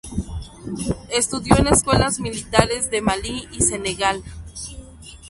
Estudió 1.09 1.55
en 1.59 1.67
escuelas 1.67 2.19
militares 2.19 2.89
de 2.89 3.01
Malí 3.03 3.47
y 3.51 3.61
Senegal. 3.61 4.23